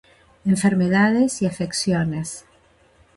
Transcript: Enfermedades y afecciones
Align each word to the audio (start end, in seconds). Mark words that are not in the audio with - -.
Enfermedades 0.47 1.43
y 1.43 1.45
afecciones 1.45 2.45